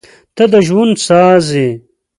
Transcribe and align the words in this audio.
•ته 0.35 0.43
د 0.51 0.53
ژوندون 0.67 0.89
ساز 1.05 1.45
یې. 1.57 1.69